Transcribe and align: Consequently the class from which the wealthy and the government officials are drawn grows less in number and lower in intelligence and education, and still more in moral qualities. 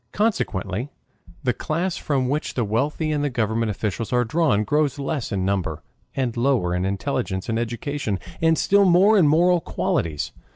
Consequently 0.13 0.89
the 1.43 1.53
class 1.53 1.95
from 1.95 2.27
which 2.27 2.55
the 2.55 2.63
wealthy 2.65 3.11
and 3.11 3.23
the 3.23 3.29
government 3.29 3.69
officials 3.69 4.11
are 4.11 4.25
drawn 4.25 4.63
grows 4.63 4.97
less 4.97 5.31
in 5.31 5.45
number 5.45 5.83
and 6.15 6.35
lower 6.35 6.73
in 6.73 6.85
intelligence 6.85 7.47
and 7.49 7.59
education, 7.59 8.17
and 8.41 8.57
still 8.57 8.85
more 8.85 9.15
in 9.15 9.27
moral 9.27 9.61
qualities. 9.61 10.31